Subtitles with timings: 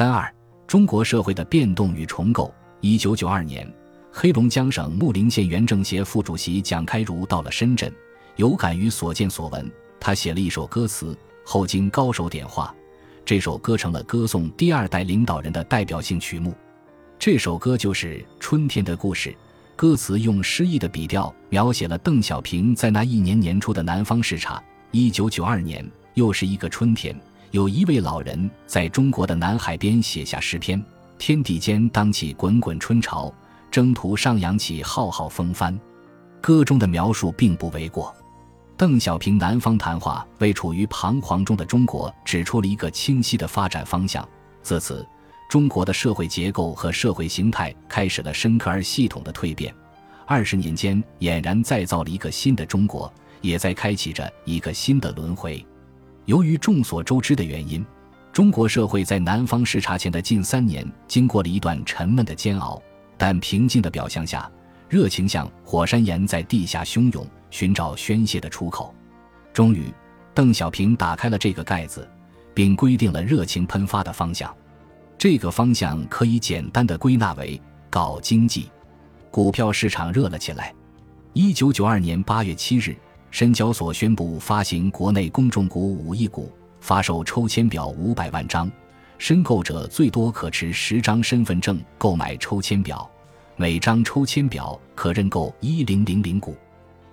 [0.00, 0.34] 三二，
[0.66, 2.50] 中国社会的变动与重构。
[2.80, 3.70] 一九九二年，
[4.10, 7.92] 黑龙江省木陵县原政协副主席蒋开儒到了深圳，
[8.36, 12.74] 有感于所见所闻，他写了一首歌词，后经高手点化，
[13.26, 16.54] 这首歌成了歌颂第二代领导人的代表性曲目。
[17.18, 19.28] 这首歌就是《春天的故事》，
[19.76, 24.64] 歌词用诗意的笔调描写了邓小平在那一年年初的南方视察。
[24.92, 27.14] 一九九二年，又是一个春天，
[27.50, 30.80] 有一位老人在中国的南海边写下诗篇
[31.18, 33.32] ：“天地间当起滚滚春潮，
[33.70, 35.78] 征途上扬起浩浩风帆。”
[36.40, 38.14] 歌中的描述并不为过。
[38.76, 44.26] 邓小平南方谈话为处于彷徨中的中国指出了一个清晰的发展方向。
[44.62, 45.06] 自此。
[45.48, 49.74] 中国的社会结构和社会形态开始了深刻而系统的蜕变，
[50.24, 55.66] 二十年间俨然再造了一个新的中国，也在开启着一个新的轮回。
[56.30, 57.84] 由于众所周知的原因，
[58.32, 62.80] 中国社会在南方视察前的近三年经过了一段沉闷的煎熬，
[63.18, 64.48] 但平静的表象下，
[64.88, 68.94] 热情像火山岩在地下汹涌，寻找宣泄的出口。
[69.52, 69.92] 终于，
[70.32, 72.08] 邓小平打开了这个盖子，
[72.54, 74.54] 并规定了热情喷发的方向。
[75.18, 78.70] 这个方向可以简单的归纳为搞经济，
[79.32, 80.72] 股票市场热了起来。
[81.32, 82.96] 一九九二年八月七日，
[83.30, 88.70] 深交所宣布发行国内公众股五亿股，发售抽签表五百万张，
[89.18, 93.08] 申购者最多可持十张身份证购买抽签表，
[93.56, 96.56] 每张抽签表可认购一零零零股。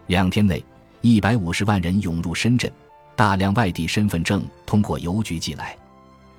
[0.07, 0.63] 两天内，
[1.01, 2.71] 一百五十万人涌入深圳，
[3.15, 5.77] 大量外地身份证通过邮局寄来。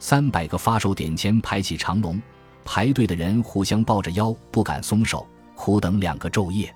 [0.00, 2.20] 三百个发售点前排起长龙，
[2.64, 6.74] 排队的人互相抱着腰，不敢松手，苦等两个昼夜。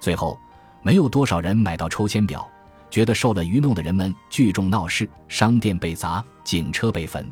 [0.00, 0.38] 最后，
[0.84, 2.46] 没有多少人买到抽签表，
[2.90, 7.26] 觉得受了愚弄的人们聚众闹事，商店被砸，警车被焚。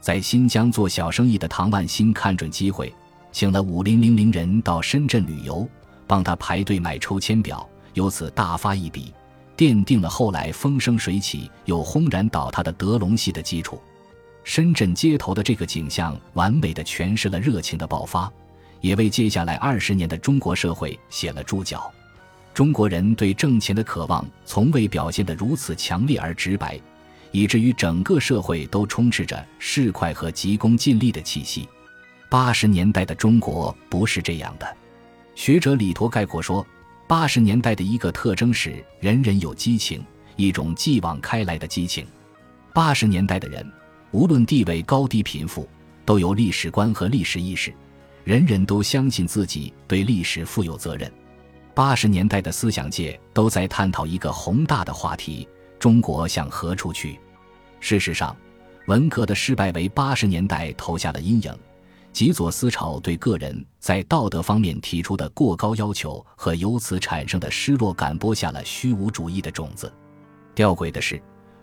[0.00, 2.92] 在新疆做小生意的唐万新看准机会，
[3.30, 5.68] 请了五零零零人到深圳旅游，
[6.08, 9.14] 帮他排队买抽签表，由此大发一笔，
[9.56, 13.80] 奠定了后来风生水起又轰然倒塌的德隆系的基础。
[14.42, 18.28] 深圳街头的这个景象，完美的诠释了热情的爆发，
[18.80, 21.88] 也为接下来二十年的中国社会写了注脚。
[22.52, 26.78] 中国人对挣钱的渴望从未表现得如此强烈而直白，
[27.30, 31.68] 以至于整个社会都充斥着市侩和急功近利的气息。
[32.28, 34.76] 八十年代的中国不是这样的。
[35.34, 36.66] 学者李陀概括说，
[37.06, 40.04] 八十年代的一个特征是人人有激情，
[40.36, 42.06] 一种继往开来的激情。
[42.74, 43.66] 八十年代的人。
[44.12, 45.68] 无论地位高低贫富，
[46.04, 47.72] 都有历史观和历史意识，
[48.24, 51.08] 人人都相信自己对历史负有责任。
[51.80, 55.48] 八十年代的思想界都在探讨一个宏大的话题：
[55.78, 57.18] 中国向何处去？
[57.80, 58.36] 事实上，
[58.86, 61.58] 文革的失败为八十年代投下了阴影。
[62.12, 69.90] 极左思潮对个人在道德方面提出的过高要求和由此产生的失落感播下了虚无主义的种子。
[70.54, 71.18] 吊诡的是。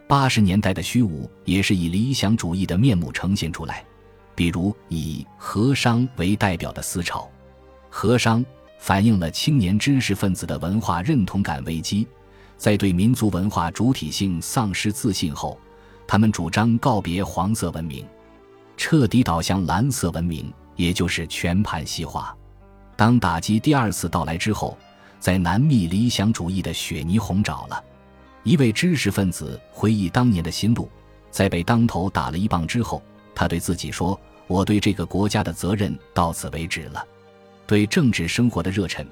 [0.08, 3.86] 八十年代的虚无也是以理想主义的面目呈现出来，
[4.34, 7.30] 比如以和商为代表的思潮，
[7.92, 8.44] 和商
[8.78, 12.08] 反映了青年知识分子的文化认同感危机，
[12.58, 15.60] 在对民族文化主体性丧失自信后，
[16.08, 18.06] 他们主张告别黄色文明，
[18.78, 22.36] 彻底倒向蓝色文明，也就是全盘西化。
[22.96, 24.78] 当打击第二次到来之后，
[25.20, 27.84] 在南密理想主义的雪泥红爪了。
[28.44, 30.90] 一位知识分子回忆当年的心路，
[31.30, 33.04] 在被当头打了一棒之后，
[33.36, 34.18] 他对自己说
[34.48, 37.06] ：“我对这个国家的责任到此为止了。
[37.68, 39.06] 对政治生活的热忱，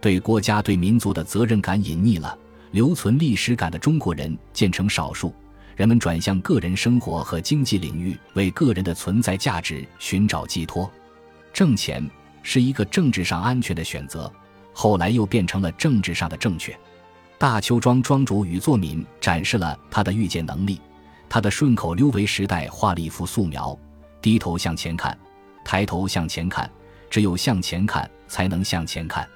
[0.00, 2.36] 对国家对民族的责任感隐匿了。
[2.70, 5.34] 留存历史感的中国人渐成少数，
[5.74, 10.90] 人们转向个人生活和经济领域，为个人的存在价值寻找寄托。
[11.50, 12.06] 挣钱
[12.42, 14.30] 是一个政治上安全的选择，
[14.74, 16.78] 后来又变成了政治上的正确。”
[17.38, 20.78] 大邱庄庄主禹作敏展示了他的预见能力，
[21.28, 23.78] 他的顺口溜为时代画了一幅素描：
[24.20, 25.16] 低头向前看，
[25.64, 26.70] 抬头向前看，
[27.10, 29.28] 只有向前看才能向前看。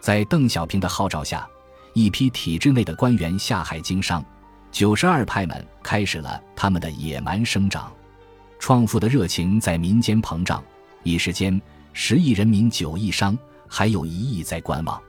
[0.00, 1.48] 在邓小平的号召下，
[1.92, 4.24] 一批体制内的官员下海经商，
[4.70, 7.92] 九十二派们开始了他们的野蛮生长，
[8.58, 10.62] 创富的热情在民间膨胀。
[11.02, 11.60] 一时间，
[11.92, 13.36] 十亿人民九亿商，
[13.66, 15.00] 还有一亿在观望。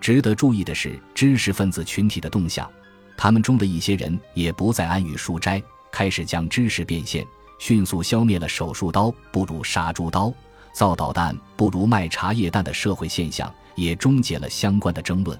[0.00, 2.70] 值得注意的是，知识分子群体的动向，
[3.16, 7.24] 他们中的一些人也不再安于书斋，开始将知识变现，
[7.58, 10.32] 迅速消灭了手术刀不如杀猪刀、
[10.74, 15.38] 造导弹不如卖茶叶蛋的社会现象，也终结了相关的争论。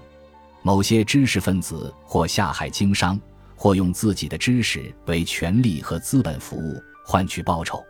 [0.61, 3.19] 某些知识分子或下海经商，
[3.55, 7.83] 或用自己的知识为权力和资本服务，换取报酬。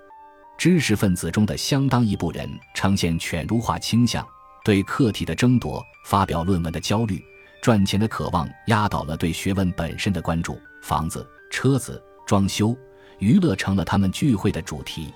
[0.58, 4.26] 知识分子中的相当一部分人呈现犬儒化倾向，
[4.64, 7.24] 对课题的争夺、发表论文的焦虑、
[7.62, 10.60] 赚钱的渴望压倒了对学问本身的关注。
[10.82, 12.76] 房子、车子、装修、
[13.20, 15.14] 娱乐成了他们聚会的主题。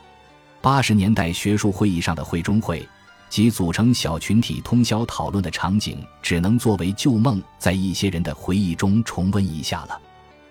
[0.62, 2.88] 八十年代学术会议上的会中会
[3.30, 10.02] 及组成小群体通宵讨论的场景，只能作为旧梦，在一些人的回忆中重温一下了。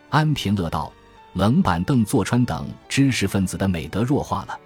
[0.08, 0.90] 安贫乐道、
[1.34, 4.58] 冷板凳坐穿等知识分子的美德弱化了。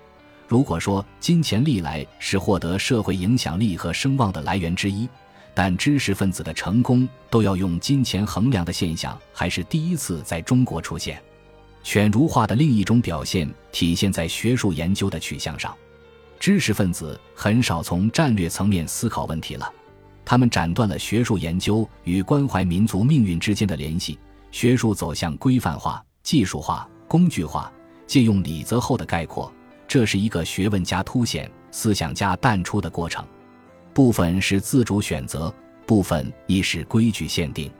[0.46, 5.08] 如果说金钱历来是获得社会影响力和声望的来源之一，
[5.54, 11.20] 但知识分子的成功都要用金钱衡量的现象，还是第一次在中国出现。
[11.82, 15.76] 犬儒化的另一种表现体现在学术研究的取向上，
[16.38, 19.70] 知识分子很少从战略层面思考问题了，
[20.24, 24.18] 他们斩断了学术研究与关怀民族命运之间的联系，
[24.50, 27.70] 学术走向规范化、技术化、工具化，
[28.06, 29.52] 借用李泽厚的概括。
[29.88, 33.26] 这是一个学问家凸显、思想家淡出的过程，
[33.92, 35.52] 部分是自主选择，
[35.84, 37.70] 部分亦是规矩限定。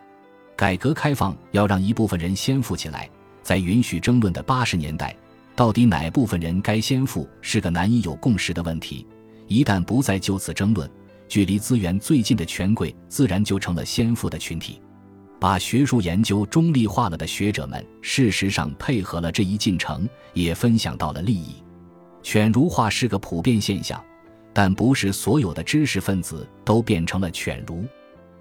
[0.54, 3.08] 改革开放要让一部分人先富起来，
[3.42, 5.16] 在允许争论的八十年代，
[5.54, 9.06] 到底哪部分人该先富是个难以有共识的问题。
[9.48, 10.88] 一旦不再就此争论，
[11.28, 14.80] 距离资源最近的权贵自然就成了先富的群体。
[15.38, 21.56] 把学术研究中立化了的学者们，事实上配合了这一进程，也分享到了利益。
[22.22, 24.00] 犬儒化是个普遍现象，
[24.52, 27.84] 但不是所有的知识分子都变成了犬儒。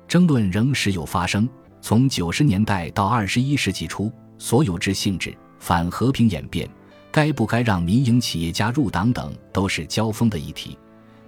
[0.08, 1.50] 争论仍时有发生。
[1.82, 6.68] 从九十年代到二十一世纪初，所有制性质、反和平演变、
[7.12, 10.76] 该不该让民营企业家入党等，都是交锋的议题。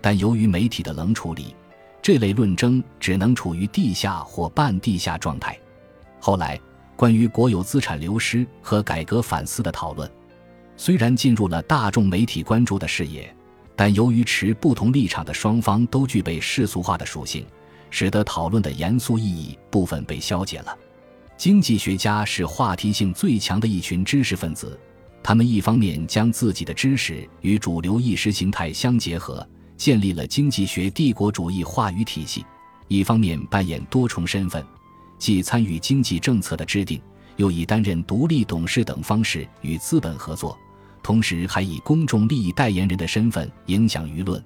[0.01, 1.55] 但由于媒体的冷处理，
[2.01, 5.55] 这类论争只能处于地下或半地下状态。
[6.19, 6.59] 后来，
[6.95, 10.09] 关于国有资产流失和改革反思的讨论。
[10.75, 13.31] 虽然进入了大众媒体关注的视野，
[13.75, 17.45] 但由于持不同立场的双方都具备世俗化的属性，
[17.91, 20.75] 使得讨论的严肃意义部分被消解了。
[21.43, 24.79] 经济学家是话题性最强的一群知识分子，
[25.21, 29.45] 他们一方面将自己的知识与主流意识形态相结合，
[29.75, 32.43] 建立了经济学帝国主义话语体系；
[32.87, 34.65] 一方面扮演多重身份，
[35.19, 37.01] 既参与经济政策的制定。
[37.35, 40.57] 又以担任独立董事等方式与资本合作，
[41.03, 44.41] 同时还以公众利益代言人的身份影响舆论。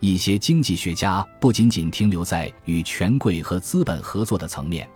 [0.00, 4.86] 一些经济学家不仅仅停留在与权贵和资本合作的层面，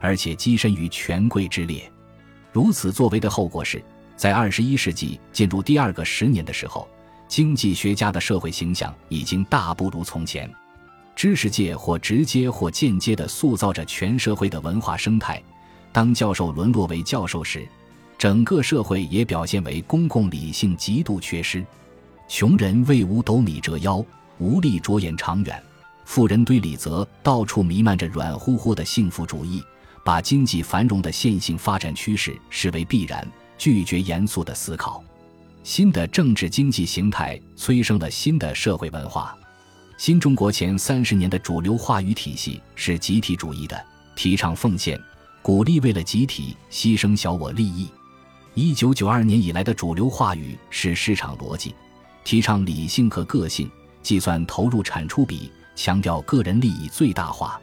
[0.00, 1.90] 而且跻身于权贵之列。
[2.52, 3.80] 如此作为的后果是，
[4.16, 6.88] 在二十一世纪进入第二个十年的时候，
[7.28, 10.50] 经济学家的社会形象已经大不如从前。
[11.14, 15.40] 知识界或直接或间接地塑造着全社会的文化生态。
[15.92, 17.68] 当教授沦落为教授时，
[18.16, 21.64] 整个社会也表现为公共理性极度缺失。
[22.26, 24.02] 穷人为五斗米折腰，
[24.38, 25.56] 无力着眼长远；
[26.04, 29.62] 富人堆里则到处弥漫着软乎乎的幸福主义，
[30.04, 33.26] 把经济繁荣的线性发展趋势视为必然，
[33.58, 35.02] 拒绝严肃的思考。
[35.62, 39.36] 新的政治经济形态催生了新的社会文化。
[39.98, 43.84] 新中国前三十年的主流话语体系是集体主义的，
[44.16, 44.98] 提倡奉献。
[45.42, 47.88] 鼓励为了集体牺牲小我利益。
[48.54, 51.74] 一九九二年以来的主流话语是市场逻辑，
[52.24, 53.70] 提倡理性和个性，
[54.02, 57.60] 计算投入产出比，强调个人利益最大化。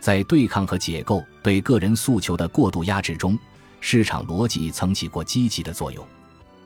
[0.00, 3.38] 在对抗和解构对个人诉求的过度压制中，
[3.80, 6.04] 市场逻辑曾起过积极的作用。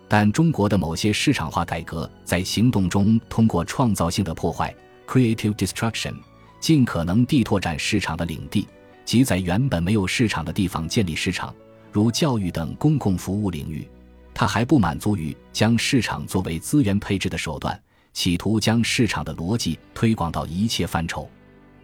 [0.07, 4.73] 但中国的某些市场化改革在行动中通过创造性的破坏
[5.07, 6.15] （creative destruction）
[6.61, 8.67] 尽可能地拓展市场的领地。
[9.05, 11.55] 即在原本没有市场的地方建立市场，
[11.93, 13.87] 如教育等公共服务领域，
[14.33, 17.79] 它还不满足于将市场作为资源配置的手段，
[18.15, 21.29] 企图将市场的逻辑推广到一切范畴。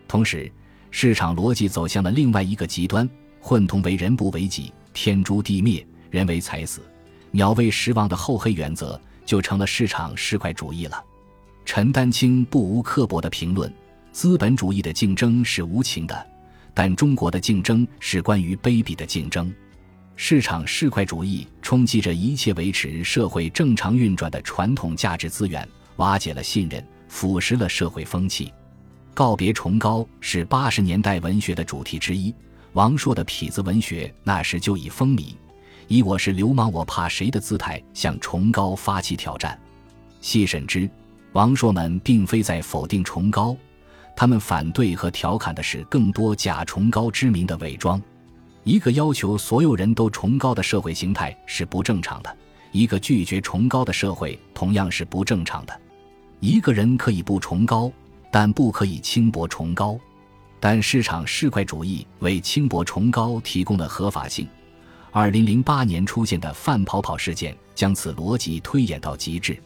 [0.08, 0.50] 同时，
[0.90, 3.08] 市场逻辑走向了另外一个极端，
[3.40, 6.82] 混同为人不为己，天诛地灭，人为财死，
[7.30, 11.02] 鸟为食亡的厚黑原则，就成了市场市侩主义了。
[11.64, 13.72] 陈丹青不无刻薄的评论：
[14.12, 16.26] 资本主义的竞争是无情的。
[16.72, 19.52] 但中国的竞争是关于卑鄙的竞争，
[20.16, 28.52] 市场市侩主义冲击着一切维持社会正常运转的传统价值资源，瓦解了信任，腐蚀了社会风气。
[29.20, 32.34] 告别崇高是八十年代文学的主题之一。
[32.72, 35.34] 王朔的痞子文学那时就已风靡，
[35.88, 39.60] 以“我是流氓，我怕谁”的姿态向崇高发起挑战。
[40.22, 40.88] 细审之，
[41.32, 43.54] 王朔们并非在否定崇高。
[44.16, 48.00] 他们反对和调侃的是更多假崇高之名的伪装。
[48.64, 52.34] 一个要求所有人都崇高的社会形态是不正常的，
[52.72, 55.78] 一个拒绝崇高的社会同样是不正常的。
[56.38, 57.92] 一个人可以不崇高，
[58.30, 59.98] 但不可以轻薄崇高。
[60.58, 64.46] 但市场市侩主义为轻薄崇高提供了合法性。
[65.10, 69.60] 二零零八年出现的范跑跑事件将此逻辑推演到极致。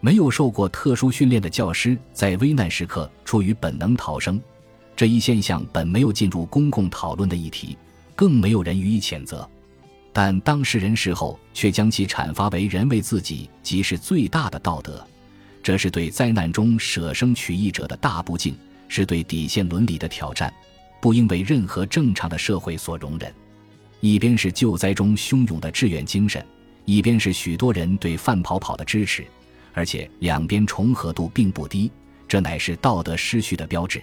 [0.00, 4.40] 没有受过特殊训练的教师在危难时刻出于本能逃生，
[4.96, 7.76] 这一现象本没有进入公共讨论的议题，
[8.16, 9.46] 更没有人予以谴责。
[10.12, 15.06] 但当事人事后却将其阐发为人为自己即是最大的道德，
[15.62, 18.56] 这是对灾难中舍生取义者的大不敬，
[18.88, 20.52] 是对底线伦理的挑战，
[21.00, 23.32] 不应为任何正常的社会所容忍。
[24.00, 26.44] 一边是救灾中汹涌的志愿精神，
[26.86, 29.26] 一边是许多人对范跑跑的支持，
[29.74, 31.90] 而且两边重合度并不低，
[32.26, 34.02] 这乃是道德失序的标志。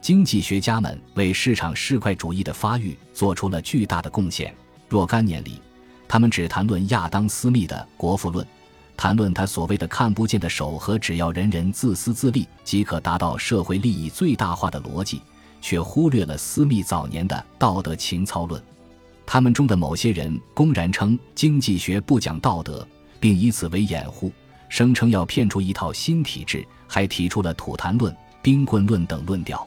[0.00, 4.54] 经济学家们为市场市侩主义的发育做出了巨大的贡献。
[4.88, 5.60] 若干年里，
[6.06, 8.44] 他们只谈论亚当·斯密的《国富论》，
[8.96, 15.20] 谈论他所谓的“看不见的手”和“只要人人自私自利即可达到社会利益最大化的逻辑”，
[15.60, 18.62] 却忽略了斯密早年的道德情操论。
[19.26, 22.86] 他们中的某些人公然称经济学不讲道德，
[23.18, 24.32] 并以此为掩护，
[24.68, 29.66] 声称要骗出一套新体制，还提出了土坛论、冰棍论等论调。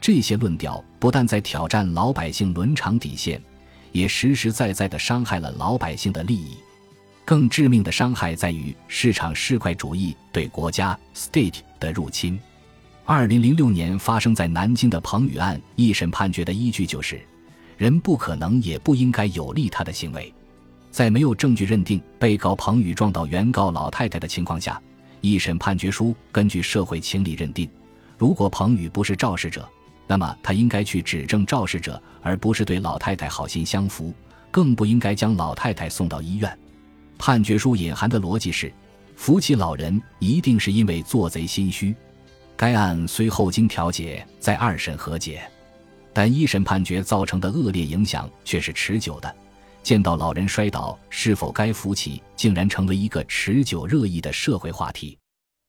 [0.00, 3.40] 这些论调不但在挑战老百姓伦常底线。
[3.92, 6.58] 也实实在在地伤害了老百姓的利益，
[7.26, 12.38] 更致命的伤害在于市场市侩主义对国家 （state） 的入侵。
[13.04, 17.20] 二零零六年发生在南京的彭宇案一审判决的依据就是：
[17.76, 20.32] 人不可能也不应该有利他的行为。
[20.92, 24.80] 在没有证据认定被告彭宇撞到原告老太太的情况下，
[25.20, 27.68] 一审判决书根据社会情理认定，
[28.16, 29.68] 如果彭宇不是肇事者。
[30.06, 34.14] 那么他应该去指证肇事者，而不是对老太太好心相扶，
[34.52, 36.56] 更不应该将老太太送到医院。
[37.18, 38.72] 判决书隐含的逻辑是，
[39.14, 41.94] 扶起老人一定是因为做贼心虚。
[42.56, 45.42] 该案虽后经调解，在二审和解，
[46.12, 49.36] 但一审判决造成的恶劣影响却是持久的。
[49.82, 55.16] 见到老人摔倒，是否该扶起，竟然成为一个持久热议的社会话题。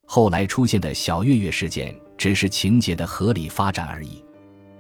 [0.06, 4.24] 后来出现的小月月事件，只是情节的合理发展而已。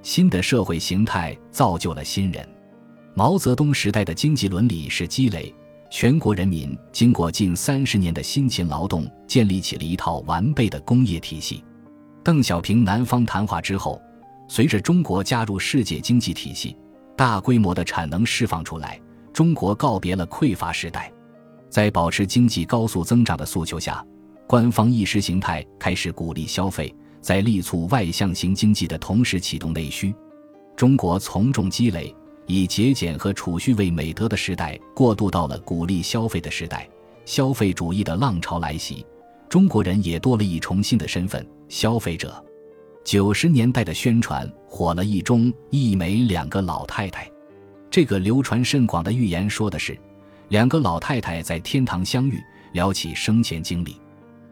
[0.01, 2.47] 新的社会形态造就了新人。
[3.13, 5.53] 毛泽东时代的经济伦理是积累，
[5.89, 11.63] 全国人民经过近三十年的辛勤劳动，建立起了一套完备的工业体系。
[12.23, 14.01] 邓小平南方谈话之后，
[14.49, 16.75] 随着中国加入世界经济体系，
[17.15, 18.99] 大规模的产能释放出来，
[19.31, 21.11] 中国告别了匮乏时代。
[21.69, 24.05] 在保持经济高速增长的诉求下，
[24.45, 26.93] 官方意识形态开始鼓励消费。
[27.19, 30.13] 在力促外向型经济的同时启动内需，
[30.77, 32.15] 中国从重积累、
[32.47, 36.89] 以节俭和储蓄为美德的时代过渡到了鼓励消费的时代。
[37.25, 39.05] 消费主义的浪潮来袭，
[39.47, 42.43] 中国人也多了一重新的身份——消费者。
[43.03, 47.29] 九十年代的宣传火了一中一美两个老太太，
[47.91, 49.97] 这个流传甚广的寓言说的是
[50.49, 53.97] 两个老太太在天堂相遇，聊起生前经历。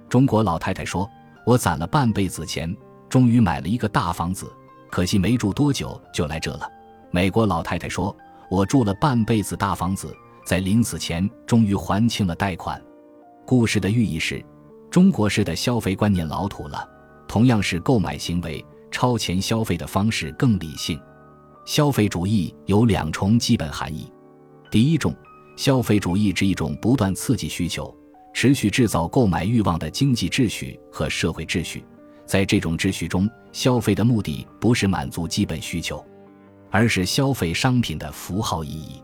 [0.09, 1.09] 中国老太太说。
[1.45, 2.75] 我攒了半辈子钱，
[3.07, 4.51] 终于买了一个大房子，
[4.89, 6.67] 可惜没住多久就来这了。
[7.15, 8.13] 美国老太太说
[8.51, 10.13] ：“我住了半辈子大房子，
[10.45, 12.83] 在临死前终于还清了贷款。”
[13.47, 14.45] 故事的寓意是，
[14.91, 16.85] 中国式的消费观念老土了，
[17.25, 20.99] 同样是购买行为，超前消费的方式更理性。
[21.65, 24.11] 消费主义有两重基本含义：
[24.69, 25.15] 第一种，
[25.55, 27.95] 消费主义是一种不断刺激需求。
[28.33, 31.81] 持续制造购买欲望的经济秩序和社会秩序，
[32.25, 36.05] 在这种秩序中，消费的目的不是满足基本需求，
[36.75, 39.01] 而是消费商品的符号意义。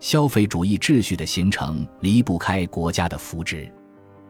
[0.00, 3.70] 消费主义秩序的形成离不开国家的扶植。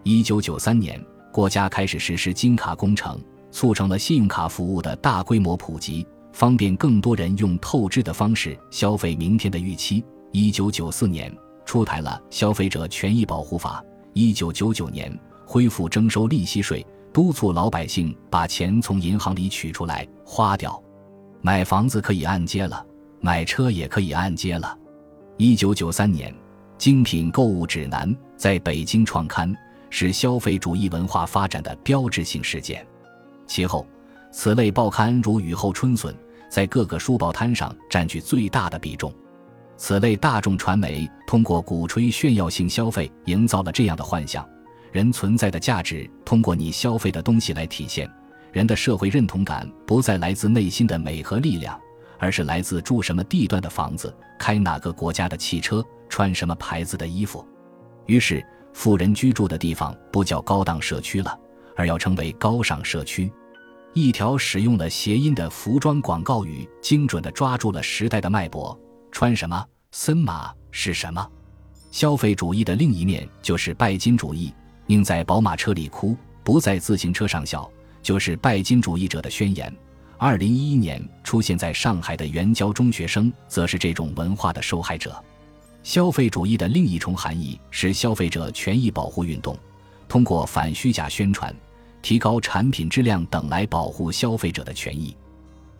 [0.02, 1.00] 一九九三年，
[1.32, 3.22] 国家开始实施金卡工程，
[3.52, 10.04] 促成了信用卡服务的大规模普及，方便更多人用透支的方式消费明天的预期。
[10.32, 11.32] 一九九四年，
[11.64, 13.80] 出台了《消费者权益保护法》。
[14.12, 20.82] 一九九九年恢复征收利息税，督促老百姓把钱从银行里取出来花掉。
[21.44, 22.86] 买房子可以按揭了，
[23.20, 24.78] 买车也可以按揭了。
[25.36, 26.32] 一九九三年，
[26.78, 29.52] 《精品购物指南》在北京创刊，
[29.90, 32.86] 是消费主义文化发展的标志性事件。
[33.44, 33.84] 其后，
[34.30, 36.14] 此类报刊如雨后春笋，
[36.48, 39.12] 在各个书报摊上占据最大的比重。
[39.76, 44.48] 此类大众传媒通过鼓吹炫耀性消费，营造了这样的幻想：
[44.92, 48.08] 人存在的价值通过你消费的东西来体现。
[48.52, 51.80] 人的社会认同感不再来自内心的美和力量，
[52.18, 57.44] 而是来自住什么地段的房子、开哪个国家的汽车、穿什么牌子的衣服。
[58.06, 58.44] 于是，
[58.74, 61.38] 富人居住的地方不叫高档社区了，
[61.76, 63.32] 而要称为高尚社区。
[63.94, 68.78] 一条使用了谐音的服装广告语，精准地抓住了时代的脉搏。
[69.10, 71.26] 穿什么，森马是什么？
[71.90, 74.52] 消费主义的另一面就是拜金主义。
[74.86, 77.70] 宁在宝马车里哭，不在自行车上笑，
[78.02, 79.72] 就是拜金主义者的宣言。
[80.18, 85.14] 二零一一年出现在上海的援交中学生，则是这种文化的受害者。
[85.82, 89.58] 消费主义的另一重含义是消费者权益保护运动，
[90.08, 91.54] 通过反虚假宣传。
[92.02, 95.16] 提高产品质量等来保护消费者的权益，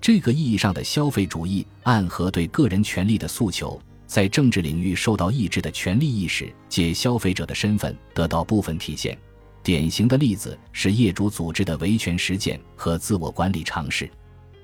[0.00, 9.19] 这个意义上的消费主义暗合对个人权利的诉求，在政治领域受到抑制的权利意识借消费者的身份得到部分体现。
[9.62, 14.11] 典型的例子是业主组织的维权实践和自我管理尝试。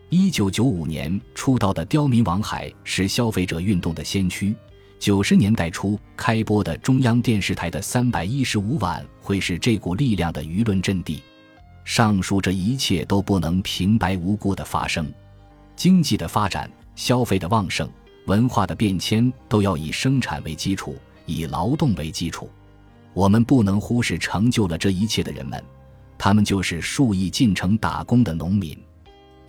[0.09, 4.55] 一九九五年出道的刁民王海是消费者运动的先驱。
[4.99, 11.23] 九十年代初开播的中央电视台的三百一十五晚会是这股力量的舆论阵地。
[11.85, 15.11] 上述这一切都不能平白无故的发生，
[15.77, 17.89] 经济的发展、消费的旺盛、
[18.27, 22.51] 文化的变迁，都要以生产为基础，以劳动为基础。
[23.19, 25.61] 我们不能忽视成就了这一切的人们，
[26.17, 28.79] 他们就是数亿进城打工的农民。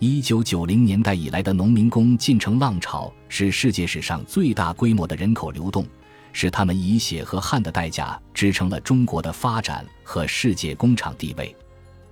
[0.00, 5.86] 一九九零年代以来的农民工进城浪潮，是世界史上最大规模的人口流动，
[6.32, 11.54] 是他们以血和汗的代价支撑了中国的发展和世界工厂地位。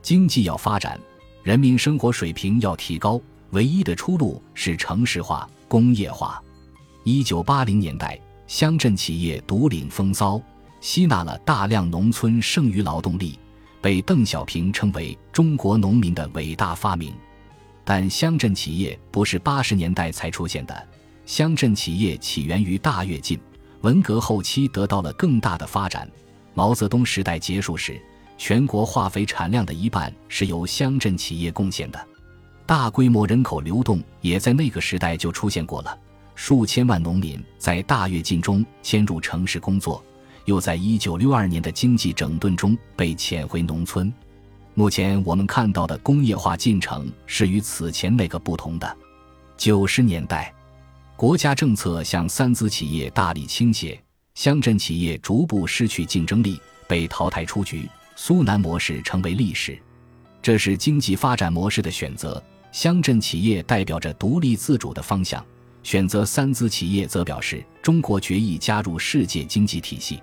[0.01, 0.97] 经济要发展，
[1.43, 6.41] 人民生活水平要提高，唯一的出路是城市化、工业化。
[7.03, 10.41] 一九八零年代，乡镇企业独领风骚，
[10.81, 13.39] 吸纳了大量农村剩余劳动力，
[13.81, 17.13] 被邓小平称为中国农民的伟大发明。
[17.85, 20.89] 但乡镇企业不是八十年代才出现的，
[21.25, 23.39] 乡镇企业起源于大跃进，
[23.81, 26.11] 文革后期得到了更大的发展。
[26.55, 28.01] 毛泽东时代结束时。
[28.41, 32.07] 全国化肥产量的一半是由乡镇企业贡献的，
[32.65, 35.99] 大规模人口流动也在那个时代就出现过了。
[36.37, 40.05] 数千万农民在大跃进中迁入城市工作，
[40.49, 44.11] 又在一九六二年的经济整顿中被遣回农村。
[44.73, 48.97] 目前我们看到的工业化进程是与此前那个不同的。
[49.59, 50.51] 九十年代，
[51.17, 54.01] 国家政策向三资企业大力倾斜，
[54.37, 56.59] 乡镇企业逐步失去竞争力，
[56.89, 57.87] 被淘汰出局。
[58.17, 59.79] 苏南模式成为历史，
[60.41, 62.43] 这是经济发展模式的选择。
[62.73, 65.45] 乡镇企业代表着独立自主的方向，
[65.83, 70.23] 选择三资企业则表示中国决意加入世界经济体系。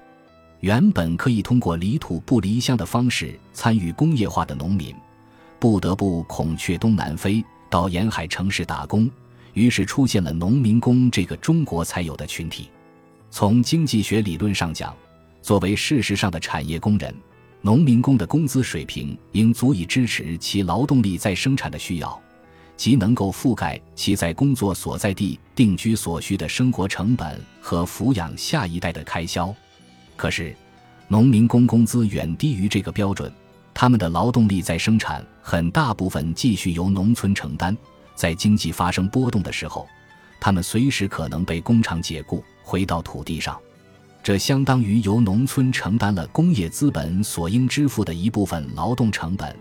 [0.65, 4.95] 原本可以通过离土不离乡的方式参与工业化的农民，
[5.59, 9.07] 不得不孔雀东南飞，到沿海城市打工。
[9.53, 12.71] 于是出现了农民工这个中国才有的群体。
[13.29, 14.91] 从经济学理论上讲，
[15.39, 17.13] 作为事实上的产业工人。
[17.61, 22.19] 农民工的工资水平应足以支持其劳动力再生产的需要，
[22.75, 29.53] 即能够覆盖其在工作所在地定居所需的生活成本和抚养下一代的开销。
[30.15, 30.55] 可是，
[31.07, 33.31] 农民工工资远低于这个标准，
[33.73, 37.75] 他们的劳动力在生产很大部分继续由农村承担。
[38.15, 39.87] 在经济发生波动的时候，
[40.39, 43.59] 他们随时可能被工厂解雇，回到土地上。
[44.23, 49.55] 这相当于由农村承担了工业资本所应支付的一部分劳动成本，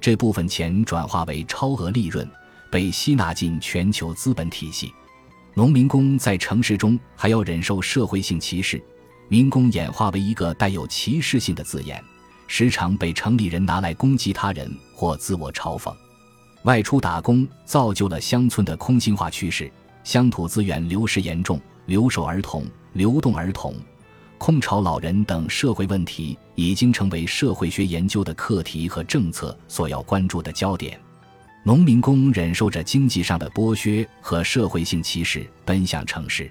[0.00, 2.26] 这部分钱转化为超额利润，
[2.70, 4.94] 被吸纳进全球资本体系。
[5.54, 8.80] 农民工在城市中还要忍受社会性歧视，
[9.30, 12.02] 民工演化为一个带有歧视性的字眼，
[12.46, 15.94] 时常被城里人拿来攻击他人或自我嘲讽。
[16.62, 19.70] 外出打工造就了乡村的空心化趋势，
[20.02, 22.64] 乡土资源流失严重，留守儿童、
[22.94, 23.74] 流动儿童。
[24.38, 30.98] 空巢老人等社会问题已经成为社会学研究的课题和政策所要关注的焦点。
[31.64, 36.50] 农民工忍受着经济上的剥削和社会性歧视，奔向城市，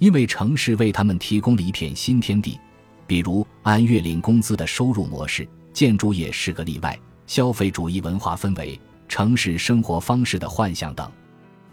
[0.00, 2.58] 因为城市为他们提供了一片新天地。
[3.06, 6.98] 比如按月领工资的收入模式，建筑业是个例外。
[7.26, 11.08] 消费主义文化氛围、城市生活方式的幻想等，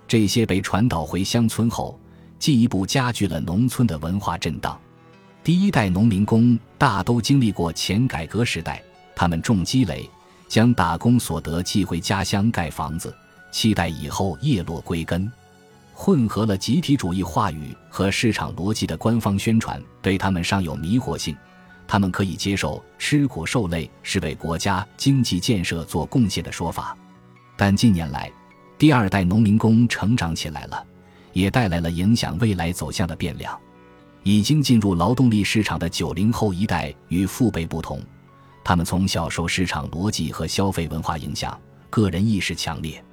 [0.08, 2.00] 这些被传导回乡村后，
[2.38, 4.80] 进一步加剧了农村的文化震荡。
[5.44, 8.84] 第一代农民工大都经历过前改革时代，
[9.16, 10.08] 他们重积累，
[10.48, 13.16] 将打工所得寄回家乡盖房子，
[13.52, 15.32] 期待以后叶落归根。
[16.00, 21.36] 混合了集体主义话语和市场逻辑的官方宣传对他们尚有迷惑性，
[21.88, 26.96] 他们可以接受吃苦受累是为国家经济建设做贡献的说法。
[27.58, 28.32] 但近年来，
[28.78, 30.86] 第二代农民工成长起来了，
[31.34, 33.60] 也带来了影响未来走向的变量。
[34.22, 38.00] 已经进入劳动力市场的九零后一代与父辈不同，
[38.64, 43.04] 他们从小受市场逻辑和消费文化影响，个人意识强烈。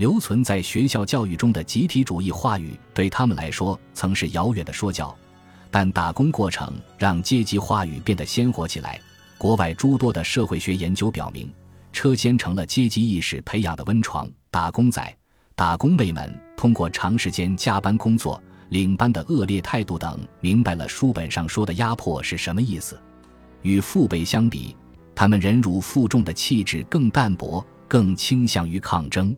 [0.00, 5.14] 留存在学校教育中的集体主义话语对他们来说曾是遥远的说教，
[5.70, 8.98] 但打工过程让阶级话语变得鲜活起来。
[9.36, 11.52] 国外诸多的社会学研究表明，
[11.92, 14.26] 车间成了阶级意识培养的温床。
[14.50, 15.14] 打工仔、
[15.54, 22.98] 打工妹们通过长时间加班工作、领班的恶劣态度等，明白了书本上说的压迫是什么意思。
[23.60, 24.74] 与父辈相比，
[25.14, 29.36] 他们忍辱负重的气质更淡薄，更倾向于抗争。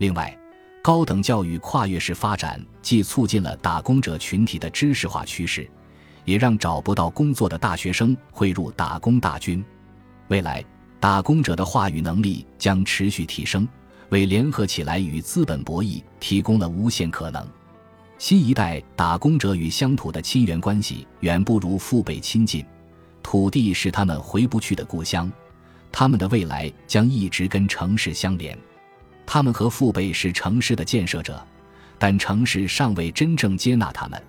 [0.00, 0.34] 另外，
[0.80, 5.70] 高等教育跨越式发展既促进了打工者群体的知识化趋势，
[6.24, 9.62] 也让找不到工作的大学生汇入打工大军。
[10.28, 10.64] 未来，
[10.98, 13.68] 打工者的话语能力将持续提升，
[14.08, 17.46] 为联合起来与资本博弈提供了无限可能。
[18.16, 22.64] 新一代打工者与乡土的亲缘关系远不如父辈亲近，
[23.22, 25.30] 土地是他们回不去的故乡，
[25.92, 28.58] 他们的未来将一直跟城市相连。
[29.32, 31.40] 他们和父辈是城市的建设者，
[32.00, 34.20] 但城市尚未真正接纳他们。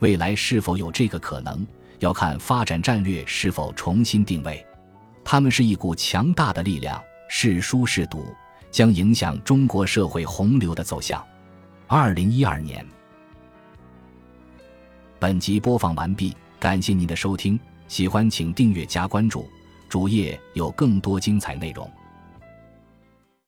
[0.00, 1.64] 未来是否有这个可能，
[2.00, 4.66] 要看发展战略是否重新定位。
[5.24, 8.34] 他们是一股强大的力量，是书是赌，
[8.68, 11.24] 将影响中国社会洪流的走向。
[11.86, 12.84] 二零一二年，
[15.20, 19.48] 本集播放完毕，感谢您的收听，喜欢请订阅加关注，
[19.88, 21.88] 主页有更多精彩内容。